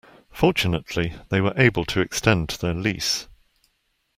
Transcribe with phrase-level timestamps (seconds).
[0.31, 3.27] Fortunately, they were able to extend their lease.